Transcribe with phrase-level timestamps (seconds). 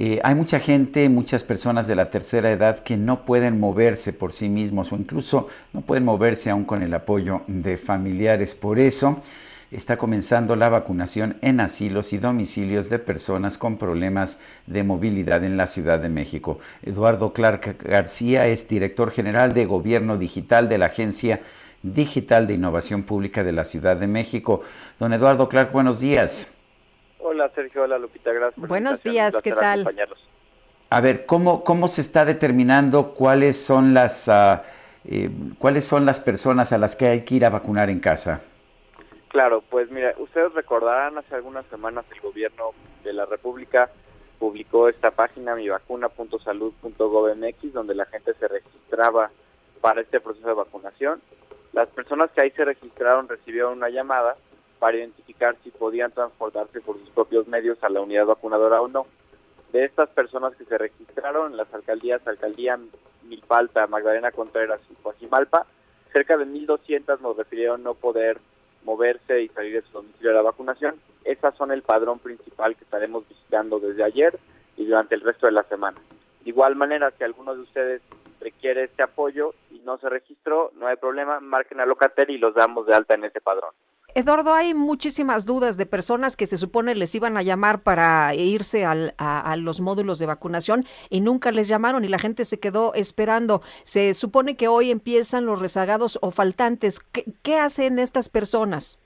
[0.00, 4.30] Eh, hay mucha gente, muchas personas de la tercera edad que no pueden moverse por
[4.30, 8.54] sí mismos o incluso no pueden moverse aún con el apoyo de familiares.
[8.54, 9.20] Por eso
[9.72, 15.56] está comenzando la vacunación en asilos y domicilios de personas con problemas de movilidad en
[15.56, 16.60] la Ciudad de México.
[16.84, 21.40] Eduardo Clark García es director general de Gobierno Digital de la Agencia
[21.82, 24.60] Digital de Innovación Pública de la Ciudad de México.
[25.00, 26.52] Don Eduardo Clark, buenos días.
[27.20, 28.68] Hola Sergio, hola Lupita, gracias.
[28.68, 29.86] Buenos días, ¿qué tal?
[30.90, 34.60] A ver, ¿cómo, ¿cómo se está determinando cuáles son las uh,
[35.04, 38.40] eh, cuáles son las personas a las que hay que ir a vacunar en casa?
[39.28, 42.70] Claro, pues mira, ustedes recordarán hace algunas semanas el gobierno
[43.04, 43.90] de la República
[44.38, 49.30] publicó esta página mivacuna.salud.gov.mx donde la gente se registraba
[49.80, 51.20] para este proceso de vacunación.
[51.72, 54.36] Las personas que ahí se registraron recibieron una llamada
[54.78, 59.06] para identificar si podían transportarse por sus propios medios a la unidad vacunadora o no.
[59.72, 62.78] De estas personas que se registraron en las alcaldías, alcaldía
[63.24, 65.66] Milpalta, Magdalena Contreras y Coajimalpa,
[66.12, 68.38] cerca de 1.200 nos refirieron no poder
[68.84, 70.94] moverse y salir de su domicilio a la vacunación.
[71.24, 74.38] Esas son el padrón principal que estaremos visitando desde ayer
[74.76, 75.98] y durante el resto de la semana.
[76.42, 78.00] De igual manera, si alguno de ustedes
[78.40, 82.54] requiere este apoyo y no se registró, no hay problema, marquen a Locatel y los
[82.54, 83.70] damos de alta en ese padrón.
[84.14, 88.84] Eduardo, hay muchísimas dudas de personas que se supone les iban a llamar para irse
[88.84, 93.60] a, los módulos de vacunación y nunca les llamaron y la gente se quedó esperando.
[93.84, 97.00] Se supone que hoy empiezan los rezagados o faltantes.
[97.42, 98.98] ¿Qué, hacen estas personas?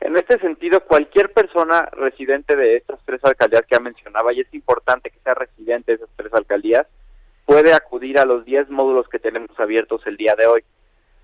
[0.00, 4.52] En este sentido, cualquier persona residente de estas tres alcaldías que ya mencionaba, y es
[4.52, 6.86] importante que sea residente de esas tres alcaldías,
[7.46, 10.64] puede acudir a los 10 módulos que tenemos abiertos el día de hoy.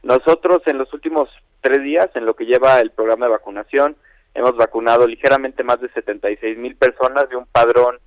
[0.09, 1.29] Nosotros en los últimos
[1.61, 3.95] tres días, en lo que lleva el programa de vacunación,
[4.33, 7.99] hemos vacunado ligeramente más de 76 mil personas de un padrón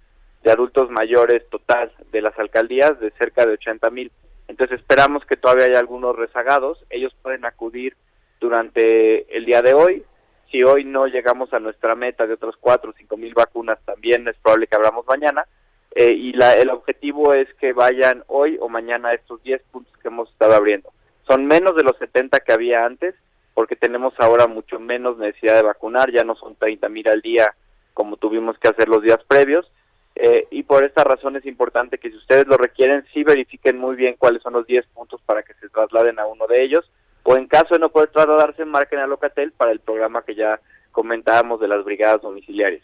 [0.41, 4.11] de adultos mayores total de las alcaldías de cerca de 80 mil.
[4.47, 6.83] Entonces esperamos que todavía haya algunos rezagados.
[6.89, 7.95] Ellos pueden acudir
[8.39, 10.03] durante el día de hoy.
[10.49, 14.27] Si hoy no llegamos a nuestra meta de otros 4 o 5 mil vacunas, también
[14.27, 15.45] es probable que abramos mañana.
[15.93, 19.93] Eh, y la, el objetivo es que vayan hoy o mañana a estos 10 puntos
[20.01, 20.91] que hemos estado abriendo.
[21.31, 23.15] Son menos de los 70 que había antes,
[23.53, 27.55] porque tenemos ahora mucho menos necesidad de vacunar, ya no son 30 mil al día
[27.93, 29.71] como tuvimos que hacer los días previos.
[30.15, 33.95] Eh, y por esta razón es importante que si ustedes lo requieren, sí verifiquen muy
[33.95, 36.91] bien cuáles son los 10 puntos para que se trasladen a uno de ellos,
[37.23, 40.59] o en caso de no poder trasladarse, marquen a Locatel para el programa que ya
[40.91, 42.83] comentábamos de las brigadas domiciliarias.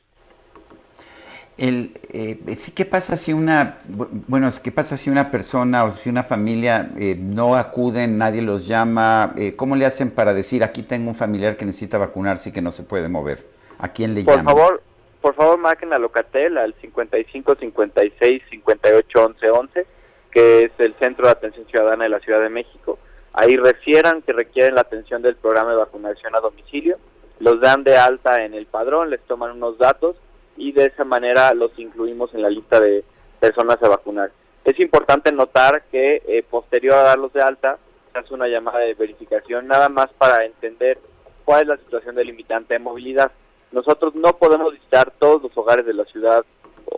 [1.57, 2.37] El, eh,
[2.75, 3.79] ¿Qué pasa si una,
[4.27, 8.67] bueno, qué pasa si una persona o si una familia eh, no acuden, nadie los
[8.67, 9.33] llama?
[9.37, 12.61] Eh, ¿Cómo le hacen para decir aquí tengo un familiar que necesita vacunarse y que
[12.61, 13.43] no se puede mover?
[13.79, 14.45] ¿A quién le llaman?
[14.45, 14.83] Por favor,
[15.19, 19.85] por favor marquen a Locatel al 55 56 58 11 11,
[20.29, 22.99] que es el Centro de Atención Ciudadana de la Ciudad de México.
[23.33, 26.97] Ahí refieran que requieren la atención del programa de vacunación a domicilio,
[27.39, 30.17] los dan de alta en el padrón, les toman unos datos
[30.57, 33.03] y de esa manera los incluimos en la lista de
[33.39, 34.31] personas a vacunar.
[34.65, 37.77] Es importante notar que eh, posterior a darlos de alta
[38.11, 40.99] se hace una llamada de verificación nada más para entender
[41.45, 43.31] cuál es la situación del limitante de movilidad.
[43.71, 46.43] Nosotros no podemos visitar todos los hogares de la ciudad,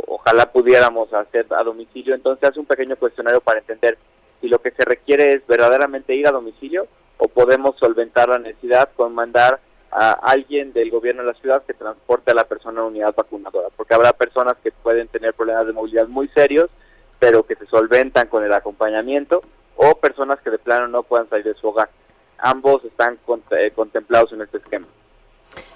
[0.08, 3.98] ojalá pudiéramos hacer a domicilio, entonces hace un pequeño cuestionario para entender
[4.42, 6.88] si lo que se requiere es verdaderamente ir a domicilio
[7.18, 9.60] o podemos solventar la necesidad con mandar
[9.92, 13.70] a alguien del gobierno de la ciudad que transporte a la persona a unidad vacunadora,
[13.76, 16.70] porque habrá personas que pueden tener problemas de movilidad muy serios,
[17.18, 19.42] pero que se solventan con el acompañamiento,
[19.76, 21.90] o personas que de plano no puedan salir de su hogar.
[22.38, 23.18] Ambos están
[23.52, 24.88] eh, contemplados en este esquema.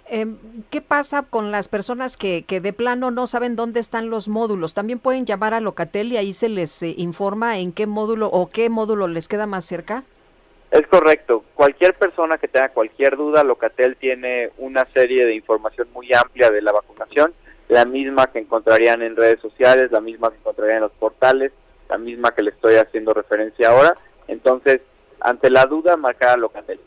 [0.05, 0.37] Em,
[0.69, 4.73] ¿Qué pasa con las personas que, que, de plano no saben dónde están los módulos?
[4.73, 8.49] También pueden llamar a Locatel y ahí se les eh, informa en qué módulo o
[8.49, 10.03] qué módulo les queda más cerca.
[10.73, 11.43] Es correcto.
[11.53, 16.63] Cualquier persona que tenga cualquier duda, Locatel tiene una serie de información muy amplia de
[16.63, 17.31] la vacunación,
[17.69, 21.51] la misma que encontrarían en redes sociales, la misma que encontrarían en los portales,
[21.89, 23.95] la misma que le estoy haciendo referencia ahora.
[24.27, 24.81] Entonces,
[25.19, 26.79] ante la duda, marcar a Locatel.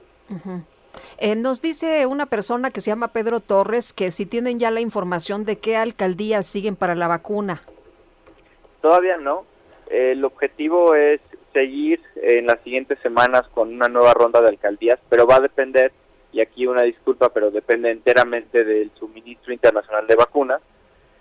[1.18, 4.80] Eh, nos dice una persona que se llama Pedro Torres que si tienen ya la
[4.80, 7.62] información de qué alcaldías siguen para la vacuna.
[8.82, 9.44] Todavía no.
[9.88, 11.20] El objetivo es
[11.56, 15.90] seguir en las siguientes semanas con una nueva ronda de alcaldías, pero va a depender,
[16.32, 20.60] y aquí una disculpa, pero depende enteramente del suministro internacional de vacunas.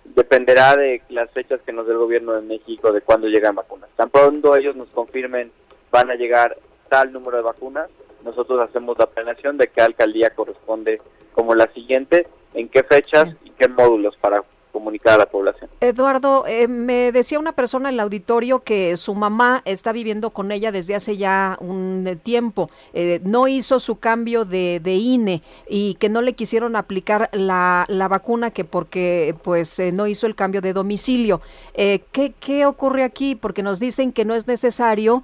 [0.03, 3.89] Dependerá de las fechas que nos dé el gobierno de México de cuándo llegan vacunas.
[3.95, 5.53] Tan pronto ellos nos confirmen
[5.89, 6.57] van a llegar
[6.89, 7.89] tal número de vacunas,
[8.25, 10.99] nosotros hacemos la planeación de qué alcaldía corresponde
[11.31, 14.43] como la siguiente, en qué fechas y qué módulos para
[14.75, 15.69] comunicar a la población.
[15.79, 20.51] Eduardo, eh, me decía una persona en el auditorio que su mamá está viviendo con
[20.51, 22.69] ella desde hace ya un eh, tiempo.
[22.93, 28.51] Eh, no hizo su cambio de, INE y que no le quisieron aplicar la, vacuna
[28.51, 31.39] que porque pues no hizo el cambio de domicilio.
[31.73, 33.35] ¿qué, ¿Qué ocurre aquí?
[33.35, 35.23] Porque nos dicen que no es necesario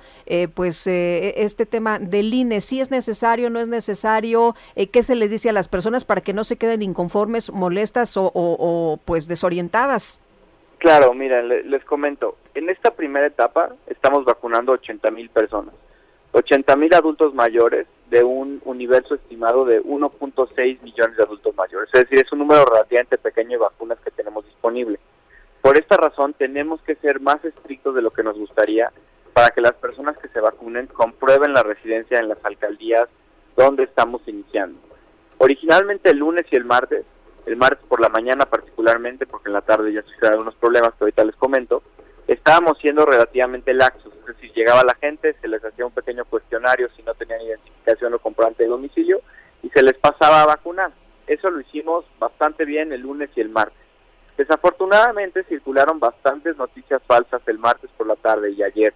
[0.53, 2.61] pues este tema del INE.
[2.61, 4.55] ¿Sí es necesario, no es necesario?
[4.91, 8.31] ¿Qué se les dice a las personas para que no se queden inconformes, molestas o,
[8.33, 10.21] o, o pues orientadas.
[10.77, 15.75] Claro, mira, les, comento, en esta primera etapa estamos vacunando 80 mil personas,
[16.31, 22.01] 80 mil adultos mayores de un universo estimado de 1.6 millones de adultos mayores, es
[22.01, 24.99] decir, es un número relativamente pequeño de vacunas que tenemos disponible.
[25.61, 28.91] Por esta razón tenemos que ser más estrictos de lo que nos gustaría
[29.33, 33.07] para que las personas que se vacunen comprueben la residencia en las alcaldías
[33.55, 34.79] donde estamos iniciando.
[35.37, 37.05] Originalmente el lunes y el martes
[37.45, 41.03] el martes por la mañana particularmente, porque en la tarde ya se algunos problemas que
[41.03, 41.83] ahorita les comento,
[42.27, 46.89] estábamos siendo relativamente laxos, es decir, llegaba la gente, se les hacía un pequeño cuestionario
[46.95, 49.21] si no tenían identificación o comprobante de domicilio
[49.63, 50.91] y se les pasaba a vacunar.
[51.27, 53.77] Eso lo hicimos bastante bien el lunes y el martes.
[54.37, 58.93] Desafortunadamente circularon bastantes noticias falsas el martes por la tarde y ayer,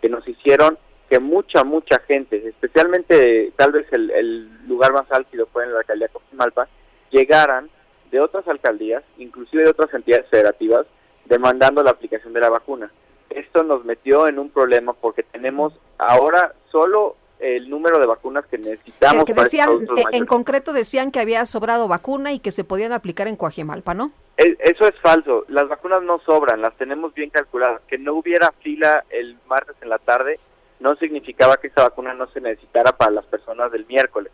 [0.00, 0.78] que nos hicieron
[1.08, 5.80] que mucha, mucha gente, especialmente tal vez el, el lugar más álgido fue en la
[5.80, 6.68] alcaldía de Cojimalpa,
[7.10, 7.70] llegaran
[8.10, 10.86] de otras alcaldías, inclusive de otras entidades federativas,
[11.26, 12.90] demandando la aplicación de la vacuna.
[13.30, 18.58] Esto nos metió en un problema porque tenemos ahora solo el número de vacunas que
[18.58, 19.24] necesitamos.
[19.24, 23.28] Que decían, eh, en concreto decían que había sobrado vacuna y que se podían aplicar
[23.28, 24.10] en Coajimalpa, ¿no?
[24.36, 25.44] Eso es falso.
[25.48, 27.82] Las vacunas no sobran, las tenemos bien calculadas.
[27.88, 30.38] Que no hubiera fila el martes en la tarde
[30.80, 34.32] no significaba que esa vacuna no se necesitara para las personas del miércoles.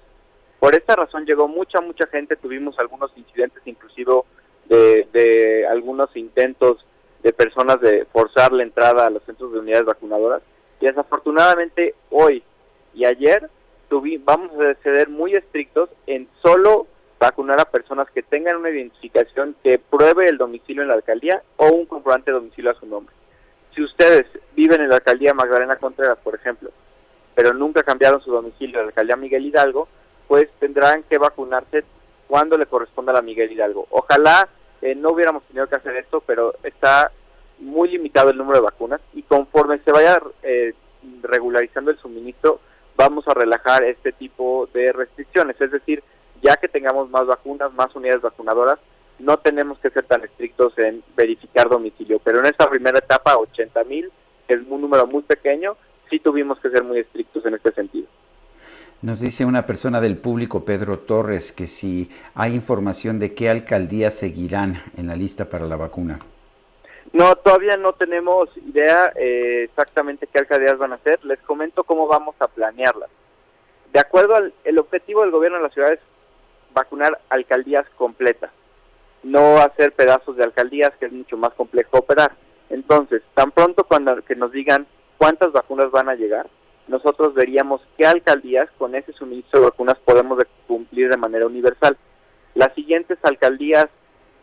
[0.65, 4.23] Por esta razón llegó mucha, mucha gente, tuvimos algunos incidentes inclusive
[4.65, 6.87] de, algunos intentos
[7.23, 10.41] de personas de forzar la entrada a los centros de unidades vacunadoras
[10.81, 12.43] y desafortunadamente hoy
[12.95, 13.51] y ayer
[14.21, 16.87] vamos a ser muy estrictos en solo
[17.21, 21.69] vacunar a personas que tengan una identificación que pruebe el domicilio en la alcaldía o
[21.73, 23.15] un comprobante de domicilio a su nombre.
[23.75, 24.25] Si ustedes
[24.57, 26.71] viven en la alcaldía Magdalena Contreras, por ejemplo,
[27.35, 29.89] pero nunca cambiaron su domicilio en la alcaldía Miguel Hidalgo,
[30.29, 31.85] pues tendrán que vacunarse
[32.27, 33.87] cuando le corresponda a la Miguel Hidalgo.
[33.91, 34.49] Ojalá
[34.83, 37.11] eh, no hubiéramos tenido que hacer esto, pero está
[37.59, 40.75] muy limitado el número de vacunas y conforme se vaya eh,
[41.23, 42.61] regularizando el suministro,
[42.97, 45.61] vamos a relajar este tipo de restricciones.
[45.61, 46.03] Es decir,
[46.43, 48.79] ya que tengamos más vacunas, más unidades vacunadoras,
[49.19, 52.19] no tenemos que ser tan estrictos en verificar domicilio.
[52.19, 54.11] Pero en esta primera etapa, 80 mil,
[54.49, 55.77] es un número muy pequeño,
[56.11, 58.07] sí tuvimos que ser muy estrictos en este sentido.
[59.05, 64.15] Nos dice una persona del público, Pedro Torres, que si hay información de qué alcaldías
[64.15, 66.19] seguirán en la lista para la vacuna.
[67.13, 71.23] No, todavía no tenemos idea eh, exactamente qué alcaldías van a ser.
[71.23, 73.11] Les comento cómo vamos a planearlas.
[73.93, 76.01] De acuerdo al el objetivo del gobierno de la ciudad es
[76.73, 78.53] vacunar alcaldías completas,
[79.23, 82.33] no hacer pedazos de alcaldías que es mucho más complejo operar.
[82.71, 84.87] Entonces, tan pronto cuando que nos digan
[85.19, 86.49] cuántas vacunas van a llegar,
[86.89, 91.97] nosotros veríamos qué alcaldías con ese suministro de vacunas podemos cumplir de manera universal.
[92.55, 93.87] Las siguientes alcaldías,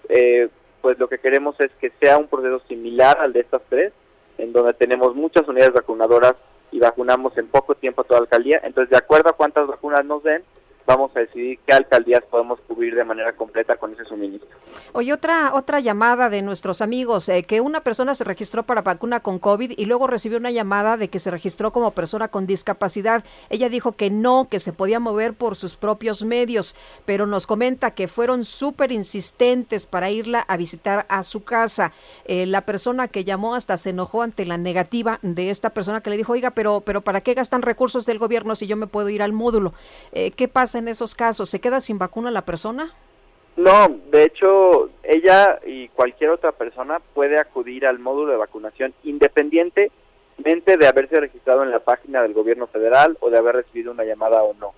[0.10, 0.50] eh,
[0.82, 3.94] pues lo que queremos es que sea un proceso similar al de estas tres,
[4.38, 6.34] en donde tenemos muchas unidades vacunadoras
[6.72, 8.60] y vacunamos en poco tiempo a toda alcaldía.
[8.64, 10.44] Entonces, de acuerdo a cuántas vacunas nos den,
[10.86, 14.50] vamos a decidir qué alcaldías podemos cubrir de manera completa con ese suministro.
[14.94, 19.22] Oye, otra, otra llamada de nuestros amigos, eh, que una persona se registró para vacuna
[19.22, 23.24] con COVID y luego recibió una llamada de que se registró como persona con discapacidad.
[23.50, 27.92] Ella dijo que no, que se podía mover por sus propios medios, pero nos comenta
[27.92, 31.94] que fueron súper insistentes para irla a visitar a su casa.
[32.26, 36.10] Eh, la persona que llamó hasta se enojó ante la negativa de esta persona que
[36.10, 39.10] le dijo, oiga, pero, pero ¿para qué gastan recursos del gobierno si yo me puedo
[39.10, 39.74] ir al módulo?
[40.12, 40.71] Eh, ¿Qué pasa?
[40.75, 41.50] En esos casos?
[41.50, 42.94] ¿Se queda sin vacuna la persona?
[43.58, 49.92] No, de hecho, ella y cualquier otra persona puede acudir al módulo de vacunación independientemente
[50.78, 54.42] de haberse registrado en la página del gobierno federal o de haber recibido una llamada
[54.44, 54.74] o no.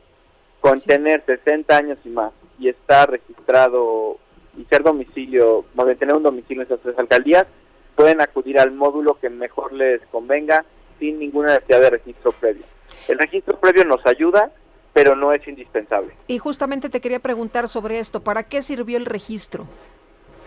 [0.59, 4.17] con tener 60 años y más y estar registrado
[4.57, 7.47] y ser domicilio, más tener un domicilio en esas tres alcaldías,
[7.95, 10.65] pueden acudir al módulo que mejor les convenga
[10.99, 12.63] sin ninguna necesidad de registro previo.
[13.07, 14.51] El registro previo nos ayuda,
[14.93, 16.13] pero no es indispensable.
[16.27, 19.65] Y justamente te quería preguntar sobre esto, ¿para qué sirvió el registro?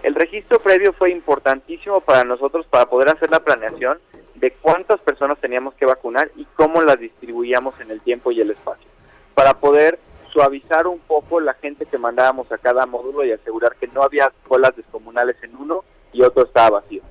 [0.03, 3.99] El registro previo fue importantísimo para nosotros para poder hacer la planeación
[4.37, 8.51] de cuántas personas teníamos que vacunar y cómo las distribuíamos en el tiempo y el
[8.51, 8.87] espacio,
[9.35, 9.99] para poder
[10.33, 14.31] suavizar un poco la gente que mandábamos a cada módulo y asegurar que no había
[14.47, 17.03] colas descomunales en uno y otro estaba vacío.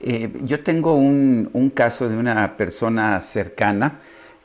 [0.00, 4.00] Eh, yo tengo un, un, caso de una persona cercana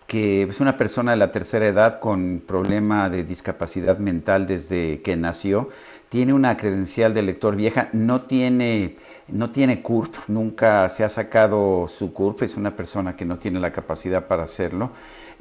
[0.07, 5.15] que es una persona de la tercera edad con problema de discapacidad mental desde que
[5.15, 5.69] nació.
[6.09, 8.95] Tiene una credencial de lector vieja, no tiene,
[9.27, 13.59] no tiene CURP, nunca se ha sacado su CURP, es una persona que no tiene
[13.59, 14.91] la capacidad para hacerlo.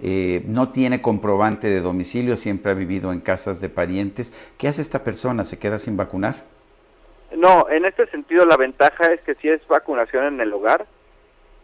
[0.02, 4.32] Eh, no tiene comprobante de domicilio, siempre ha vivido en casas de parientes.
[4.58, 5.44] ¿Qué hace esta persona?
[5.44, 6.34] ¿Se queda sin vacunar?
[7.36, 10.86] No, en este sentido la ventaja es que si es vacunación en el hogar,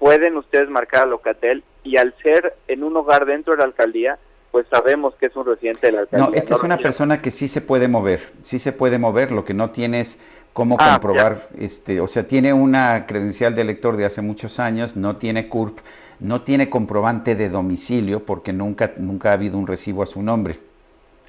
[0.01, 4.19] pueden ustedes marcar a Locatel y al ser en un hogar dentro de la alcaldía,
[4.51, 6.29] pues sabemos que es un residente de la alcaldía.
[6.29, 9.45] No, esta es una persona que sí se puede mover, sí se puede mover, lo
[9.45, 10.19] que no tienes
[10.53, 14.97] cómo ah, comprobar, este, o sea, tiene una credencial de elector de hace muchos años,
[14.97, 15.79] no tiene CURP,
[16.19, 20.57] no tiene comprobante de domicilio porque nunca, nunca ha habido un recibo a su nombre.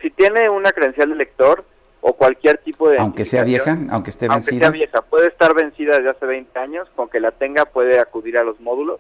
[0.02, 1.66] Si tiene una credencial de elector
[2.02, 2.98] o cualquier tipo de...
[2.98, 4.52] Aunque sea vieja, aunque esté vencida.
[4.52, 8.00] Aunque sea vieja, puede estar vencida desde hace 20 años, con que la tenga puede
[8.00, 9.00] acudir a los módulos.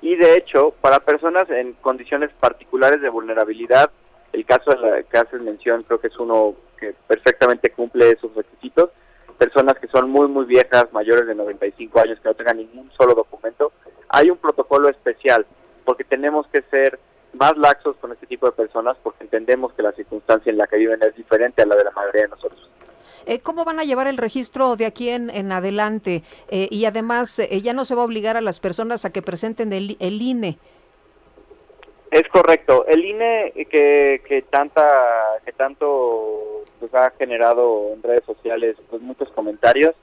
[0.00, 3.90] Y de hecho, para personas en condiciones particulares de vulnerabilidad,
[4.32, 8.34] el caso de la que haces mención creo que es uno que perfectamente cumple esos
[8.34, 8.90] requisitos,
[9.36, 13.14] personas que son muy, muy viejas, mayores de 95 años, que no tengan ningún solo
[13.14, 13.72] documento,
[14.08, 15.46] hay un protocolo especial,
[15.84, 16.98] porque tenemos que ser
[17.38, 20.76] más laxos con este tipo de personas, porque entendemos que la circunstancia en la que
[20.76, 22.68] viven es diferente a la de la mayoría de nosotros.
[23.26, 26.22] Eh, ¿Cómo van a llevar el registro de aquí en, en adelante?
[26.48, 29.20] Eh, y además, eh, ya no se va a obligar a las personas a que
[29.20, 30.58] presenten el, el INE.
[32.10, 32.86] Es correcto.
[32.86, 34.82] El INE que, que tanta
[35.44, 39.94] que tanto pues, ha generado en redes sociales pues, muchos comentarios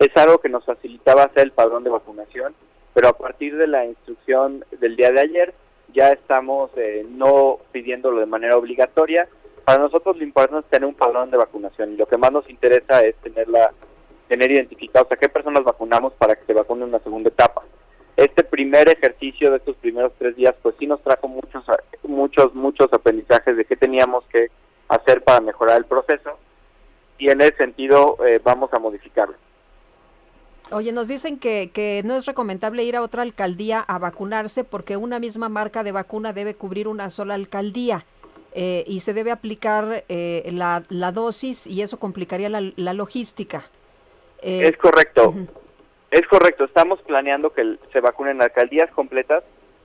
[0.00, 2.54] es algo que nos facilitaba hacer el padrón de vacunación,
[2.94, 5.54] pero a partir de la instrucción del día de ayer
[5.92, 9.28] ya estamos eh, no pidiéndolo de manera obligatoria.
[9.64, 12.48] Para nosotros lo importante es tener un padrón de vacunación y lo que más nos
[12.50, 13.72] interesa es tenerla,
[14.28, 17.62] tener identificados a qué personas vacunamos para que se vacunen en una segunda etapa
[18.16, 21.64] este primer ejercicio de estos primeros tres días, pues sí nos trajo muchos,
[22.02, 24.50] muchos, muchos aprendizajes de qué teníamos que
[24.88, 26.38] hacer para mejorar el proceso
[27.18, 29.34] y en ese sentido eh, vamos a modificarlo.
[30.72, 34.96] Oye, nos dicen que, que no es recomendable ir a otra alcaldía a vacunarse porque
[34.96, 38.04] una misma marca de vacuna debe cubrir una sola alcaldía.
[38.54, 43.64] Eh, y se debe aplicar eh, la, la, dosis y eso complicaría la, la logística.
[44.42, 45.34] es correcto.
[46.10, 49.42] Es correcto, estamos planeando que se vacunen alcaldías completas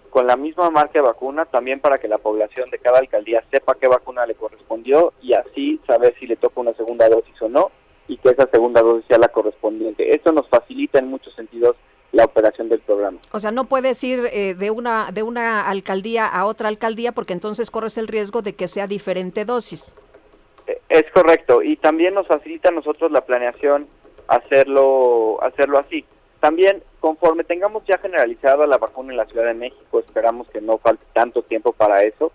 [0.09, 3.75] con la misma marca de vacuna, también para que la población de cada alcaldía sepa
[3.79, 7.71] qué vacuna le correspondió y así saber si le toca una segunda dosis o no
[8.07, 10.15] y que esa segunda dosis sea la correspondiente.
[10.15, 11.75] Esto nos facilita en muchos sentidos
[12.11, 13.19] la operación del programa.
[13.31, 17.33] O sea, no puedes ir eh, de una de una alcaldía a otra alcaldía porque
[17.33, 19.93] entonces corres el riesgo de que sea diferente dosis.
[20.67, 23.87] Eh, es correcto y también nos facilita a nosotros la planeación
[24.27, 26.05] hacerlo hacerlo así.
[26.39, 30.77] También, conforme tengamos ya generalizada la vacuna en la Ciudad de México, esperamos que no
[30.77, 32.31] falte tanto tiempo para eso,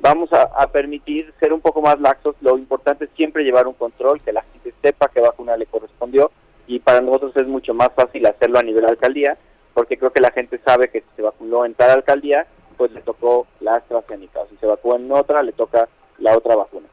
[0.00, 2.36] vamos a, permitir ser un poco más laxos.
[2.40, 6.30] Lo importante es siempre llevar un control, que la gente sepa qué vacuna le correspondió
[6.66, 9.36] y para nosotros es mucho más fácil hacerlo a nivel alcaldía,
[9.72, 13.00] porque creo que la gente sabe que si se vacunó en tal alcaldía, pues le
[13.02, 15.88] tocó la AstraZeneca, o si se vacunó en otra, le toca
[16.18, 16.88] la otra vacuna.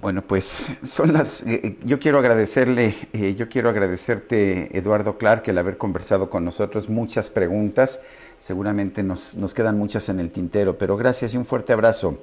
[0.00, 1.42] Bueno, pues son las.
[1.46, 6.44] Eh, eh, yo quiero agradecerle, eh, yo quiero agradecerte, Eduardo Clark, el haber conversado con
[6.44, 6.88] nosotros.
[6.88, 8.04] Muchas preguntas,
[8.36, 12.18] seguramente nos, nos quedan muchas en el tintero, pero gracias y un fuerte abrazo.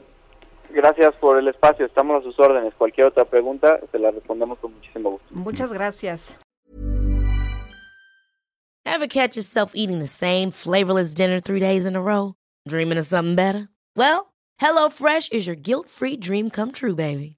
[0.69, 2.73] Gracias por el espacio, estamos a sus órdenes.
[2.75, 5.27] Cualquier otra pregunta, se la respondemos con muchísimo gusto.
[5.31, 6.35] Muchas gracias.
[8.85, 12.35] Ever catch yourself eating the same flavorless dinner three days in a row?
[12.67, 13.69] Dreaming of something better?
[13.95, 14.33] Well.
[14.61, 17.37] HelloFresh is your guilt-free dream come true, baby.